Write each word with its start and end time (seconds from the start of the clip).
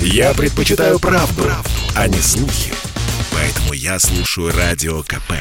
Я 0.00 0.34
предпочитаю 0.34 0.98
правду, 0.98 1.42
правду, 1.42 1.70
а 1.94 2.08
не 2.08 2.18
слухи. 2.18 2.72
Поэтому 3.32 3.72
я 3.72 3.98
слушаю 3.98 4.52
Радио 4.52 5.02
КП. 5.02 5.32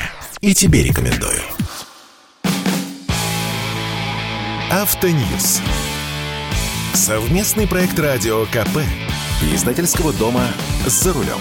И 0.41 0.53
тебе 0.53 0.83
рекомендую. 0.83 1.41
Автоньюз. 4.71 5.61
Совместный 6.93 7.67
проект 7.67 7.97
Радио 7.99 8.45
КП. 8.45 8.79
Издательского 9.53 10.13
дома 10.13 10.47
«За 10.85 11.13
рулем». 11.13 11.39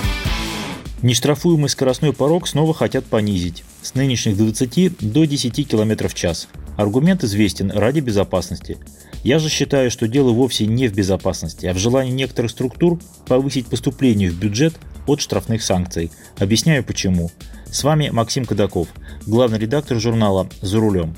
Нештрафуемый 1.02 1.68
скоростной 1.68 2.12
порог 2.12 2.48
снова 2.48 2.72
хотят 2.72 3.04
понизить. 3.04 3.64
С 3.82 3.94
нынешних 3.94 4.36
20 4.36 5.12
до 5.12 5.24
10 5.26 5.68
км 5.68 6.08
в 6.08 6.14
час. 6.14 6.48
Аргумент 6.76 7.22
известен 7.24 7.70
ради 7.70 8.00
безопасности. 8.00 8.78
Я 9.22 9.38
же 9.38 9.48
считаю, 9.48 9.90
что 9.90 10.08
дело 10.08 10.32
вовсе 10.32 10.66
не 10.66 10.88
в 10.88 10.94
безопасности, 10.94 11.66
а 11.66 11.74
в 11.74 11.78
желании 11.78 12.12
некоторых 12.12 12.50
структур 12.50 12.98
повысить 13.26 13.66
поступление 13.66 14.30
в 14.30 14.38
бюджет 14.38 14.74
от 15.06 15.20
штрафных 15.20 15.62
санкций. 15.62 16.10
Объясняю 16.38 16.84
почему. 16.84 17.30
С 17.66 17.84
вами 17.84 18.10
Максим 18.10 18.44
Кадаков, 18.44 18.88
главный 19.26 19.58
редактор 19.58 19.98
журнала 19.98 20.48
«За 20.60 20.78
рулем». 20.78 21.14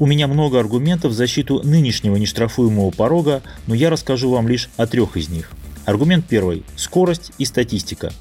У 0.00 0.06
меня 0.06 0.26
много 0.26 0.58
аргументов 0.58 1.12
в 1.12 1.14
защиту 1.14 1.60
нынешнего 1.62 2.16
нештрафуемого 2.16 2.90
порога, 2.90 3.42
но 3.66 3.74
я 3.74 3.90
расскажу 3.90 4.30
вам 4.30 4.48
лишь 4.48 4.68
о 4.76 4.86
трех 4.86 5.16
из 5.16 5.28
них. 5.28 5.50
Аргумент 5.84 6.24
первый– 6.28 6.64
скорость 6.76 7.32
и 7.38 7.44
статистика. 7.44 8.12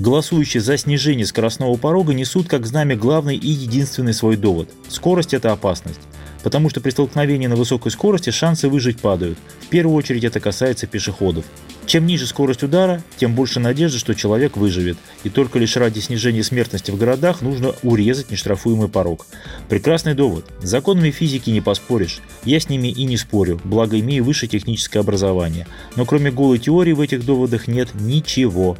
Голосующие 0.00 0.62
за 0.62 0.78
снижение 0.78 1.26
скоростного 1.26 1.76
порога 1.76 2.14
несут 2.14 2.48
как 2.48 2.64
знамя 2.64 2.96
главный 2.96 3.36
и 3.36 3.48
единственный 3.48 4.14
свой 4.14 4.38
довод– 4.38 4.70
скорость– 4.88 5.34
это 5.34 5.52
опасность 5.52 6.00
потому 6.42 6.70
что 6.70 6.80
при 6.80 6.90
столкновении 6.90 7.46
на 7.46 7.56
высокой 7.56 7.90
скорости 7.90 8.30
шансы 8.30 8.68
выжить 8.68 9.00
падают. 9.00 9.38
В 9.60 9.66
первую 9.66 9.96
очередь 9.96 10.24
это 10.24 10.40
касается 10.40 10.86
пешеходов. 10.86 11.44
Чем 11.86 12.06
ниже 12.06 12.26
скорость 12.26 12.62
удара, 12.62 13.02
тем 13.16 13.34
больше 13.34 13.58
надежды, 13.58 13.98
что 13.98 14.14
человек 14.14 14.56
выживет. 14.56 14.96
И 15.24 15.28
только 15.28 15.58
лишь 15.58 15.76
ради 15.76 15.98
снижения 15.98 16.44
смертности 16.44 16.90
в 16.90 16.96
городах 16.96 17.42
нужно 17.42 17.74
урезать 17.82 18.30
нештрафуемый 18.30 18.88
порог. 18.88 19.26
Прекрасный 19.68 20.14
довод. 20.14 20.46
Законами 20.62 21.10
физики 21.10 21.50
не 21.50 21.60
поспоришь. 21.60 22.20
Я 22.44 22.60
с 22.60 22.68
ними 22.68 22.88
и 22.88 23.04
не 23.04 23.16
спорю, 23.16 23.60
благо 23.64 23.98
имею 23.98 24.24
высшее 24.24 24.48
техническое 24.48 25.00
образование. 25.00 25.66
Но 25.96 26.04
кроме 26.04 26.30
голой 26.30 26.58
теории 26.58 26.92
в 26.92 27.00
этих 27.00 27.24
доводах 27.24 27.66
нет 27.66 27.88
ничего. 27.94 28.76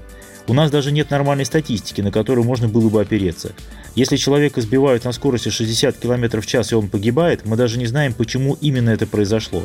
У 0.51 0.53
нас 0.53 0.69
даже 0.69 0.91
нет 0.91 1.11
нормальной 1.11 1.45
статистики, 1.45 2.01
на 2.01 2.11
которую 2.11 2.45
можно 2.45 2.67
было 2.67 2.89
бы 2.89 3.01
опереться. 3.01 3.53
Если 3.95 4.17
человека 4.17 4.61
сбивают 4.61 5.05
на 5.05 5.13
скорости 5.13 5.49
60 5.49 5.97
км 5.97 6.41
в 6.41 6.47
час 6.47 6.73
и 6.73 6.75
он 6.75 6.89
погибает, 6.89 7.47
мы 7.47 7.55
даже 7.57 7.79
не 7.79 7.87
знаем, 7.87 8.13
почему 8.15 8.59
именно 8.61 8.91
это 8.91 9.07
произошло. 9.07 9.63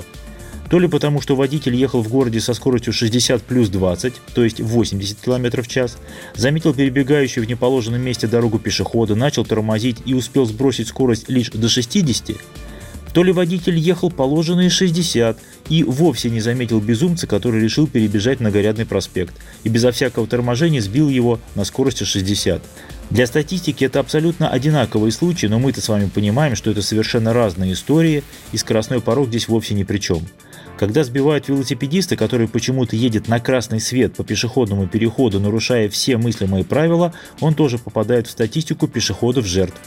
То 0.70 0.78
ли 0.78 0.88
потому, 0.88 1.22
что 1.22 1.36
водитель 1.36 1.74
ехал 1.74 2.04
в 2.04 2.08
городе 2.08 2.40
со 2.40 2.54
скоростью 2.54 2.94
60 2.94 3.42
плюс 3.42 3.70
20, 3.70 4.14
то 4.36 4.44
есть 4.44 4.60
80 4.60 5.22
км 5.22 5.64
в 5.64 5.68
час, 5.68 5.98
заметил 6.36 6.72
перебегающую 6.72 7.44
в 7.44 7.50
неположенном 7.50 8.02
месте 8.02 8.28
дорогу 8.28 8.60
пешехода, 8.60 9.16
начал 9.16 9.44
тормозить 9.44 9.98
и 10.06 10.14
успел 10.14 10.46
сбросить 10.46 10.88
скорость 10.88 11.30
лишь 11.30 11.50
до 11.50 11.68
60, 11.68 12.38
то 13.16 13.24
ли 13.24 13.32
водитель 13.32 13.78
ехал 13.78 14.12
положенные 14.12 14.70
60 14.70 15.40
и 15.70 15.84
вовсе 15.86 16.30
не 16.30 16.42
заметил 16.42 16.82
безумца, 16.82 17.28
который 17.28 17.62
решил 17.62 17.88
перебежать 17.88 18.42
на 18.42 18.52
Горядный 18.52 18.86
проспект 18.86 19.34
и 19.64 19.70
безо 19.70 19.94
всякого 19.94 20.28
торможения 20.28 20.82
сбил 20.82 21.08
его 21.08 21.40
на 21.56 21.64
скорости 21.64 22.04
60. 22.04 22.62
Для 23.12 23.26
статистики 23.26 23.86
это 23.86 24.02
абсолютно 24.02 24.50
одинаковые 24.50 25.14
случаи, 25.14 25.48
но 25.48 25.60
мы-то 25.60 25.80
с 25.80 25.88
вами 25.88 26.10
понимаем, 26.14 26.58
что 26.58 26.72
это 26.72 26.82
совершенно 26.82 27.32
разные 27.32 27.72
истории, 27.72 28.22
и 28.52 28.58
скоростной 28.58 29.00
порог 29.00 29.30
здесь 29.30 29.48
вовсе 29.48 29.76
ни 29.76 29.84
при 29.84 30.00
чем. 30.00 30.20
Когда 30.78 31.06
сбивают 31.06 31.48
велосипедиста, 31.48 32.18
который 32.18 32.50
почему-то 32.50 32.98
едет 32.98 33.30
на 33.30 33.40
красный 33.40 33.80
свет 33.80 34.14
по 34.14 34.26
пешеходному 34.26 34.88
переходу, 34.88 35.40
нарушая 35.40 35.88
все 35.88 36.18
мыслимые 36.18 36.66
правила, 36.66 37.14
он 37.40 37.54
тоже 37.54 37.78
попадает 37.78 38.28
в 38.28 38.32
статистику 38.32 38.90
пешеходов 38.90 39.46
жертв. 39.46 39.80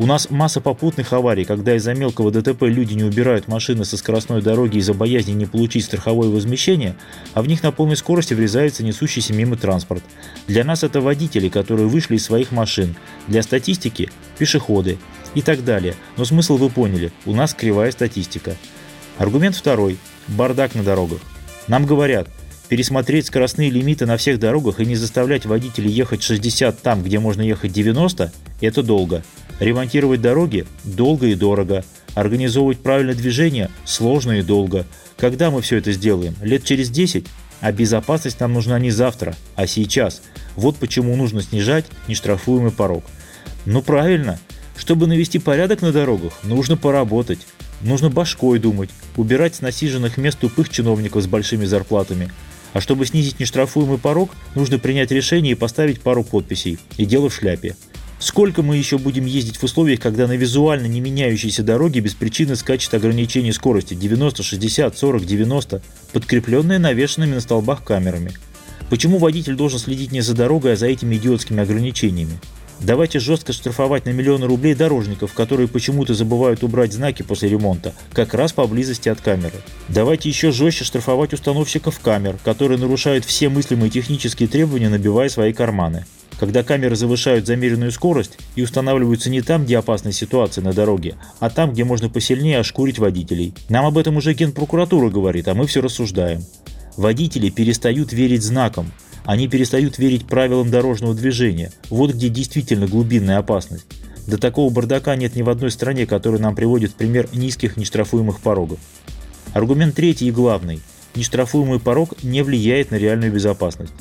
У 0.00 0.06
нас 0.06 0.30
масса 0.30 0.60
попутных 0.60 1.12
аварий, 1.12 1.44
когда 1.44 1.74
из-за 1.74 1.92
мелкого 1.92 2.30
ДТП 2.30 2.62
люди 2.62 2.94
не 2.94 3.02
убирают 3.02 3.48
машины 3.48 3.84
со 3.84 3.96
скоростной 3.96 4.40
дороги 4.40 4.78
из-за 4.78 4.94
боязни 4.94 5.32
не 5.32 5.44
получить 5.44 5.84
страховое 5.86 6.28
возмещение, 6.28 6.94
а 7.34 7.42
в 7.42 7.48
них 7.48 7.64
на 7.64 7.72
полной 7.72 7.96
скорости 7.96 8.32
врезается 8.32 8.84
несущийся 8.84 9.34
мимо 9.34 9.56
транспорт. 9.56 10.04
Для 10.46 10.62
нас 10.62 10.84
это 10.84 11.00
водители, 11.00 11.48
которые 11.48 11.88
вышли 11.88 12.14
из 12.14 12.24
своих 12.24 12.52
машин. 12.52 12.94
Для 13.26 13.42
статистики– 13.42 14.08
пешеходы 14.38 14.98
и 15.34 15.42
так 15.42 15.64
далее. 15.64 15.96
Но 16.16 16.24
смысл 16.24 16.58
вы 16.58 16.70
поняли, 16.70 17.10
у 17.26 17.34
нас 17.34 17.52
кривая 17.52 17.90
статистика. 17.90 18.54
Аргумент 19.16 19.56
второй– 19.56 19.98
бардак 20.28 20.76
на 20.76 20.84
дорогах. 20.84 21.18
Нам 21.66 21.86
говорят, 21.86 22.28
пересмотреть 22.68 23.26
скоростные 23.26 23.70
лимиты 23.70 24.06
на 24.06 24.16
всех 24.16 24.38
дорогах 24.38 24.80
и 24.80 24.86
не 24.86 24.96
заставлять 24.96 25.46
водителей 25.46 25.90
ехать 25.90 26.22
60 26.22 26.80
там, 26.80 27.02
где 27.02 27.18
можно 27.18 27.42
ехать 27.42 27.72
90– 27.72 28.32
это 28.60 28.82
долго. 28.82 29.22
Ремонтировать 29.58 30.20
дороги– 30.20 30.66
долго 30.84 31.26
и 31.26 31.34
дорого. 31.34 31.84
Организовывать 32.14 32.80
правильное 32.80 33.14
движение– 33.14 33.70
сложно 33.84 34.38
и 34.38 34.42
долго. 34.42 34.86
Когда 35.16 35.50
мы 35.50 35.62
все 35.62 35.76
это 35.76 35.92
сделаем? 35.92 36.36
Лет 36.42 36.64
через 36.64 36.90
10? 36.90 37.26
А 37.60 37.72
безопасность 37.72 38.38
нам 38.40 38.52
нужна 38.52 38.78
не 38.78 38.90
завтра, 38.90 39.34
а 39.56 39.66
сейчас. 39.66 40.22
Вот 40.54 40.76
почему 40.76 41.16
нужно 41.16 41.42
снижать 41.42 41.86
нештрафуемый 42.06 42.70
порог. 42.70 43.04
Ну 43.66 43.82
правильно. 43.82 44.38
Чтобы 44.76 45.08
навести 45.08 45.40
порядок 45.40 45.82
на 45.82 45.90
дорогах, 45.90 46.32
нужно 46.44 46.76
поработать. 46.76 47.40
Нужно 47.80 48.10
башкой 48.10 48.58
думать, 48.58 48.90
убирать 49.16 49.56
с 49.56 49.60
насиженных 49.60 50.16
мест 50.16 50.38
тупых 50.38 50.68
чиновников 50.68 51.22
с 51.22 51.26
большими 51.26 51.64
зарплатами. 51.64 52.30
А 52.72 52.80
чтобы 52.80 53.06
снизить 53.06 53.40
нештрафуемый 53.40 53.98
порог, 53.98 54.30
нужно 54.54 54.78
принять 54.78 55.10
решение 55.10 55.52
и 55.52 55.56
поставить 55.56 56.00
пару 56.00 56.22
подписей. 56.22 56.78
И 56.96 57.06
дело 57.06 57.28
в 57.28 57.34
шляпе. 57.34 57.76
Сколько 58.18 58.62
мы 58.62 58.76
еще 58.76 58.98
будем 58.98 59.26
ездить 59.26 59.58
в 59.58 59.62
условиях, 59.62 60.00
когда 60.00 60.26
на 60.26 60.32
визуально 60.32 60.86
не 60.86 61.00
меняющейся 61.00 61.62
дороге 61.62 62.00
без 62.00 62.14
причины 62.14 62.56
скачет 62.56 62.92
ограничение 62.94 63.52
скорости 63.52 63.94
90, 63.94 64.42
60, 64.42 64.98
40, 64.98 65.24
90, 65.24 65.82
подкрепленные 66.12 66.80
навешенными 66.80 67.34
на 67.34 67.40
столбах 67.40 67.84
камерами? 67.84 68.32
Почему 68.90 69.18
водитель 69.18 69.54
должен 69.54 69.78
следить 69.78 70.10
не 70.10 70.20
за 70.20 70.34
дорогой, 70.34 70.72
а 70.72 70.76
за 70.76 70.86
этими 70.86 71.14
идиотскими 71.14 71.62
ограничениями? 71.62 72.40
Давайте 72.80 73.18
жестко 73.18 73.52
штрафовать 73.52 74.06
на 74.06 74.10
миллионы 74.10 74.46
рублей 74.46 74.74
дорожников, 74.74 75.32
которые 75.32 75.66
почему-то 75.66 76.14
забывают 76.14 76.62
убрать 76.62 76.92
знаки 76.92 77.22
после 77.22 77.48
ремонта, 77.48 77.92
как 78.12 78.34
раз 78.34 78.52
поблизости 78.52 79.08
от 79.08 79.20
камеры. 79.20 79.56
Давайте 79.88 80.28
еще 80.28 80.52
жестче 80.52 80.84
штрафовать 80.84 81.32
установщиков 81.32 81.98
камер, 81.98 82.36
которые 82.44 82.78
нарушают 82.78 83.24
все 83.24 83.48
мыслимые 83.48 83.90
технические 83.90 84.48
требования, 84.48 84.88
набивая 84.88 85.28
свои 85.28 85.52
карманы 85.52 86.06
когда 86.38 86.62
камеры 86.62 86.96
завышают 86.96 87.46
замеренную 87.46 87.90
скорость 87.90 88.38
и 88.54 88.62
устанавливаются 88.62 89.28
не 89.28 89.42
там, 89.42 89.64
где 89.64 89.78
опасная 89.78 90.12
ситуация 90.12 90.62
на 90.62 90.72
дороге, 90.72 91.16
а 91.40 91.50
там, 91.50 91.72
где 91.72 91.84
можно 91.84 92.08
посильнее 92.08 92.60
ошкурить 92.60 92.98
водителей. 92.98 93.54
Нам 93.68 93.84
об 93.84 93.98
этом 93.98 94.16
уже 94.16 94.34
генпрокуратура 94.34 95.10
говорит, 95.10 95.48
а 95.48 95.54
мы 95.54 95.66
все 95.66 95.80
рассуждаем. 95.80 96.44
Водители 96.96 97.50
перестают 97.50 98.12
верить 98.12 98.42
знакам, 98.42 98.92
они 99.28 99.46
перестают 99.46 99.98
верить 99.98 100.26
правилам 100.26 100.70
дорожного 100.70 101.14
движения. 101.14 101.70
Вот 101.90 102.14
где 102.14 102.30
действительно 102.30 102.86
глубинная 102.86 103.36
опасность. 103.36 103.84
До 104.26 104.38
такого 104.38 104.72
бардака 104.72 105.16
нет 105.16 105.36
ни 105.36 105.42
в 105.42 105.50
одной 105.50 105.70
стране, 105.70 106.06
который 106.06 106.40
нам 106.40 106.56
приводит 106.56 106.94
пример 106.94 107.28
низких 107.34 107.76
нештрафуемых 107.76 108.40
порогов. 108.40 108.78
Аргумент 109.52 109.94
третий 109.94 110.28
и 110.28 110.32
главный. 110.32 110.80
Нештрафуемый 111.14 111.78
порог 111.78 112.14
не 112.22 112.40
влияет 112.40 112.90
на 112.90 112.94
реальную 112.94 113.30
безопасность. 113.30 113.92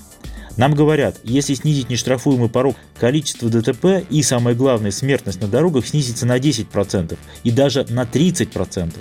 Нам 0.55 0.73
говорят, 0.73 1.19
если 1.25 1.55
снизить 1.55 1.89
нештрафуемый 1.89 2.47
порог, 2.47 2.77
количество 2.97 3.49
ДТП 3.49 4.09
и, 4.09 4.23
самое 4.23 4.55
главное, 4.55 4.91
смертность 4.91 5.41
на 5.41 5.49
дорогах 5.49 5.85
снизится 5.85 6.25
на 6.25 6.37
10% 6.37 7.17
и 7.43 7.51
даже 7.51 7.85
на 7.89 8.03
30%. 8.03 8.93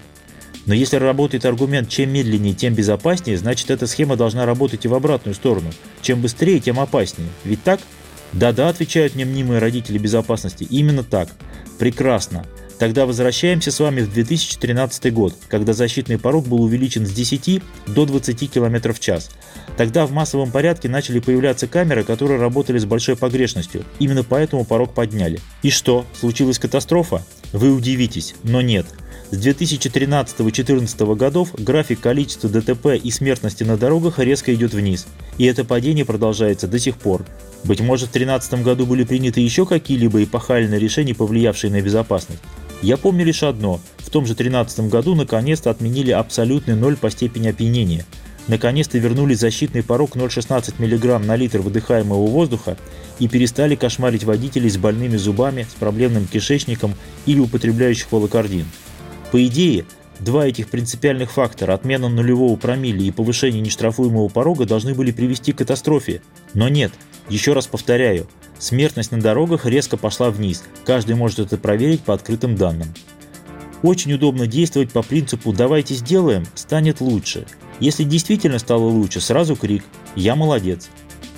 Но 0.66 0.74
если 0.74 0.96
работает 0.96 1.46
аргумент 1.46 1.88
«чем 1.88 2.12
медленнее, 2.12 2.52
тем 2.52 2.74
безопаснее», 2.74 3.38
значит 3.38 3.70
эта 3.70 3.86
схема 3.86 4.16
должна 4.16 4.44
работать 4.44 4.84
и 4.84 4.88
в 4.88 4.94
обратную 4.94 5.34
сторону. 5.34 5.70
Чем 6.02 6.20
быстрее, 6.20 6.60
тем 6.60 6.80
опаснее. 6.80 7.28
Ведь 7.44 7.62
так? 7.62 7.80
Да-да, 8.32 8.68
отвечают 8.68 9.14
мне 9.14 9.24
мнимые 9.24 9.60
родители 9.60 9.96
безопасности. 9.96 10.66
Именно 10.68 11.04
так. 11.04 11.28
Прекрасно. 11.78 12.44
Тогда 12.78 13.06
возвращаемся 13.06 13.70
с 13.70 13.80
вами 13.80 14.02
в 14.02 14.12
2013 14.12 15.12
год, 15.12 15.34
когда 15.48 15.72
защитный 15.72 16.18
порог 16.18 16.46
был 16.46 16.60
увеличен 16.62 17.06
с 17.06 17.10
10 17.10 17.62
до 17.86 18.04
20 18.04 18.52
км 18.52 18.92
в 18.92 19.00
час. 19.00 19.30
Тогда 19.78 20.04
в 20.04 20.12
массовом 20.12 20.50
порядке 20.50 20.88
начали 20.88 21.20
появляться 21.20 21.68
камеры, 21.68 22.04
которые 22.04 22.38
работали 22.38 22.78
с 22.78 22.84
большой 22.84 23.16
погрешностью. 23.16 23.84
Именно 23.98 24.24
поэтому 24.24 24.64
порог 24.64 24.92
подняли. 24.92 25.40
И 25.62 25.70
что, 25.70 26.04
случилась 26.18 26.58
катастрофа? 26.58 27.24
Вы 27.52 27.72
удивитесь, 27.72 28.34
но 28.42 28.60
нет. 28.60 28.86
С 29.32 29.44
2013-2014 29.44 31.16
годов 31.16 31.52
график 31.58 32.00
количества 32.00 32.48
ДТП 32.48 32.94
и 32.94 33.10
смертности 33.10 33.64
на 33.64 33.76
дорогах 33.76 34.20
резко 34.20 34.54
идет 34.54 34.72
вниз. 34.72 35.08
И 35.36 35.44
это 35.46 35.64
падение 35.64 36.04
продолжается 36.04 36.68
до 36.68 36.78
сих 36.78 36.96
пор. 36.96 37.24
Быть 37.64 37.80
может, 37.80 38.10
в 38.10 38.12
2013 38.12 38.62
году 38.62 38.86
были 38.86 39.02
приняты 39.02 39.40
еще 39.40 39.66
какие-либо 39.66 40.22
эпохальные 40.22 40.78
решения, 40.78 41.12
повлиявшие 41.12 41.72
на 41.72 41.82
безопасность. 41.82 42.40
Я 42.82 42.96
помню 42.96 43.24
лишь 43.24 43.42
одно. 43.42 43.80
В 43.98 44.10
том 44.10 44.26
же 44.26 44.34
2013 44.34 44.88
году 44.88 45.16
наконец-то 45.16 45.70
отменили 45.70 46.12
абсолютный 46.12 46.76
ноль 46.76 46.96
по 46.96 47.10
степени 47.10 47.48
опьянения. 47.48 48.04
наконец-то 48.46 48.96
вернули 48.98 49.34
защитный 49.34 49.82
порог 49.82 50.14
0,16 50.14 50.74
мг 50.78 51.18
на 51.26 51.34
литр 51.34 51.58
выдыхаемого 51.58 52.28
воздуха 52.28 52.76
и 53.18 53.26
перестали 53.26 53.74
кошмарить 53.74 54.22
водителей 54.22 54.70
с 54.70 54.76
больными 54.76 55.16
зубами, 55.16 55.66
с 55.68 55.74
проблемным 55.74 56.28
кишечником 56.28 56.94
или 57.26 57.40
употребляющих 57.40 58.12
волокордин. 58.12 58.66
По 59.32 59.44
идее, 59.44 59.84
два 60.20 60.46
этих 60.46 60.68
принципиальных 60.68 61.32
фактора, 61.32 61.74
отмена 61.74 62.08
нулевого 62.08 62.56
промилле 62.56 63.06
и 63.06 63.10
повышение 63.10 63.60
нештрафуемого 63.60 64.28
порога, 64.28 64.66
должны 64.66 64.94
были 64.94 65.10
привести 65.10 65.52
к 65.52 65.58
катастрофе. 65.58 66.22
Но 66.54 66.68
нет, 66.68 66.92
еще 67.28 67.52
раз 67.52 67.66
повторяю, 67.66 68.28
смертность 68.58 69.10
на 69.10 69.20
дорогах 69.20 69.66
резко 69.66 69.96
пошла 69.96 70.30
вниз, 70.30 70.64
каждый 70.84 71.16
может 71.16 71.40
это 71.40 71.58
проверить 71.58 72.02
по 72.02 72.14
открытым 72.14 72.56
данным. 72.56 72.88
Очень 73.82 74.14
удобно 74.14 74.46
действовать 74.46 74.90
по 74.90 75.02
принципу 75.02 75.52
«давайте 75.52 75.94
сделаем, 75.94 76.46
станет 76.54 77.00
лучше». 77.00 77.46
Если 77.78 78.04
действительно 78.04 78.58
стало 78.58 78.84
лучше, 78.84 79.20
сразу 79.20 79.54
крик 79.54 79.84
«я 80.14 80.34
молодец». 80.34 80.88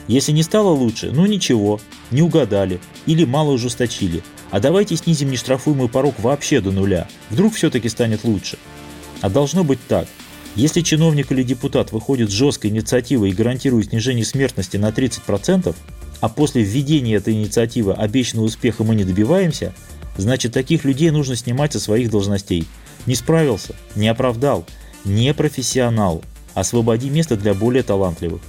Если 0.06 0.32
не 0.32 0.42
стало 0.42 0.70
лучше, 0.70 1.10
ну 1.12 1.26
ничего, 1.26 1.80
не 2.10 2.22
угадали 2.22 2.80
или 3.04 3.24
мало 3.24 3.50
ужесточили. 3.50 4.22
А 4.50 4.60
давайте 4.60 4.96
снизим 4.96 5.30
нештрафуемый 5.30 5.88
порог 5.88 6.18
вообще 6.18 6.60
до 6.60 6.70
нуля, 6.70 7.06
вдруг 7.30 7.54
все-таки 7.54 7.88
станет 7.88 8.24
лучше. 8.24 8.58
А 9.20 9.28
должно 9.28 9.64
быть 9.64 9.80
так. 9.88 10.06
Если 10.54 10.80
чиновник 10.80 11.30
или 11.32 11.42
депутат 11.42 11.92
выходит 11.92 12.30
с 12.30 12.34
жесткой 12.34 12.70
инициативой 12.70 13.30
и 13.30 13.34
гарантирует 13.34 13.90
снижение 13.90 14.24
смертности 14.24 14.76
на 14.76 14.88
30%, 14.88 15.74
а 16.20 16.28
после 16.28 16.62
введения 16.62 17.16
этой 17.16 17.34
инициативы 17.34 17.92
обещанного 17.92 18.46
успеха 18.46 18.84
мы 18.84 18.94
не 18.94 19.04
добиваемся– 19.04 19.74
Значит, 20.18 20.52
таких 20.52 20.84
людей 20.84 21.10
нужно 21.10 21.36
снимать 21.36 21.72
со 21.72 21.80
своих 21.80 22.10
должностей. 22.10 22.66
Не 23.06 23.14
справился, 23.14 23.74
не 23.94 24.08
оправдал, 24.08 24.66
не 25.04 25.32
профессионал. 25.32 26.22
Освободи 26.54 27.08
место 27.08 27.36
для 27.36 27.54
более 27.54 27.84
талантливых. 27.84 28.42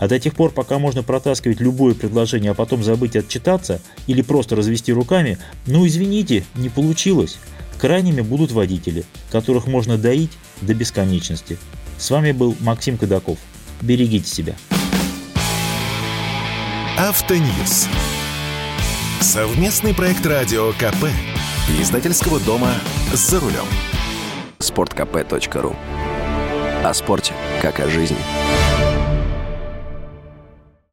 А 0.00 0.08
до 0.08 0.18
тех 0.18 0.34
пор, 0.34 0.50
пока 0.50 0.78
можно 0.78 1.02
протаскивать 1.02 1.60
любое 1.60 1.94
предложение, 1.94 2.52
а 2.52 2.54
потом 2.54 2.82
забыть 2.82 3.16
отчитаться 3.16 3.80
или 4.06 4.22
просто 4.22 4.56
развести 4.56 4.92
руками, 4.94 5.38
ну 5.66 5.86
извините, 5.86 6.44
не 6.54 6.70
получилось. 6.70 7.38
Крайними 7.78 8.22
будут 8.22 8.50
водители, 8.50 9.04
которых 9.30 9.66
можно 9.66 9.98
доить 9.98 10.32
до 10.62 10.74
бесконечности. 10.74 11.58
С 11.98 12.10
вами 12.10 12.32
был 12.32 12.56
Максим 12.60 12.96
Кадаков. 12.96 13.38
Берегите 13.82 14.28
себя. 14.28 14.54
Автоньюз. 16.98 17.86
Совместный 19.20 19.94
проект 19.94 20.24
радио 20.24 20.72
КП. 20.72 21.08
Издательского 21.78 22.40
дома 22.40 22.72
«За 23.12 23.38
рулем». 23.38 23.66
Спорткп.ру 24.58 25.76
О 26.84 26.94
спорте, 26.94 27.32
как 27.62 27.80
о 27.80 27.88
жизни. 27.88 28.16